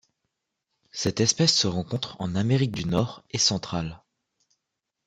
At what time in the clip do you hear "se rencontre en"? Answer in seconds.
1.55-2.33